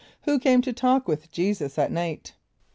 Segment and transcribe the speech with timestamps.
[0.13, 2.33] = Who came to talk with J[=e]´[s+]us at night?